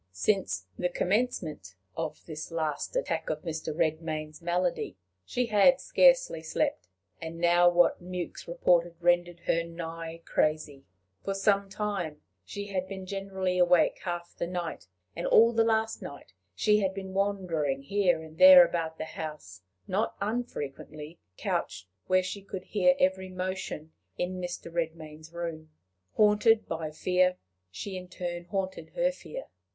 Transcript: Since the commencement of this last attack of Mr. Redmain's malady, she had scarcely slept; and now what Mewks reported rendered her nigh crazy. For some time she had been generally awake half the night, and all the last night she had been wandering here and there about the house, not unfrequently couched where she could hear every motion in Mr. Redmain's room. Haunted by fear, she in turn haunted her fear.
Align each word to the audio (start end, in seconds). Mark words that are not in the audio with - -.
Since 0.13 0.65
the 0.79 0.89
commencement 0.89 1.75
of 1.95 2.25
this 2.25 2.49
last 2.49 2.95
attack 2.95 3.29
of 3.29 3.43
Mr. 3.43 3.71
Redmain's 3.71 4.41
malady, 4.41 4.97
she 5.25 5.45
had 5.45 5.79
scarcely 5.79 6.41
slept; 6.41 6.87
and 7.21 7.37
now 7.37 7.69
what 7.69 8.01
Mewks 8.01 8.47
reported 8.47 8.95
rendered 8.99 9.41
her 9.41 9.63
nigh 9.63 10.23
crazy. 10.25 10.85
For 11.23 11.35
some 11.35 11.69
time 11.69 12.19
she 12.43 12.69
had 12.69 12.87
been 12.87 13.05
generally 13.05 13.59
awake 13.59 13.99
half 14.03 14.35
the 14.35 14.47
night, 14.47 14.87
and 15.15 15.27
all 15.27 15.53
the 15.53 15.63
last 15.63 16.01
night 16.01 16.33
she 16.55 16.79
had 16.79 16.95
been 16.95 17.13
wandering 17.13 17.83
here 17.83 18.23
and 18.23 18.39
there 18.39 18.65
about 18.65 18.97
the 18.97 19.05
house, 19.05 19.61
not 19.87 20.15
unfrequently 20.19 21.19
couched 21.37 21.87
where 22.07 22.23
she 22.23 22.41
could 22.41 22.63
hear 22.63 22.95
every 22.99 23.29
motion 23.29 23.91
in 24.17 24.41
Mr. 24.41 24.73
Redmain's 24.73 25.31
room. 25.31 25.69
Haunted 26.13 26.67
by 26.67 26.89
fear, 26.89 27.37
she 27.69 27.97
in 27.97 28.07
turn 28.07 28.45
haunted 28.45 28.93
her 28.95 29.11
fear. 29.11 29.45